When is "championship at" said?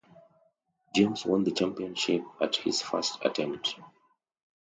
1.51-2.55